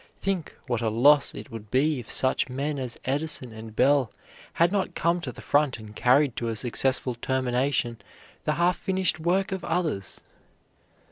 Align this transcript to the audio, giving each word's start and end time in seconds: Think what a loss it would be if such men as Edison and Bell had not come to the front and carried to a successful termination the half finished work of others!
Think 0.19 0.55
what 0.65 0.81
a 0.81 0.89
loss 0.89 1.35
it 1.35 1.51
would 1.51 1.69
be 1.69 1.99
if 1.99 2.09
such 2.09 2.49
men 2.49 2.79
as 2.79 2.97
Edison 3.05 3.53
and 3.53 3.75
Bell 3.75 4.11
had 4.53 4.71
not 4.71 4.95
come 4.95 5.21
to 5.21 5.31
the 5.31 5.43
front 5.43 5.77
and 5.77 5.95
carried 5.95 6.35
to 6.37 6.47
a 6.47 6.55
successful 6.55 7.13
termination 7.13 8.01
the 8.43 8.53
half 8.53 8.77
finished 8.77 9.19
work 9.19 9.51
of 9.51 9.63
others! 9.63 10.19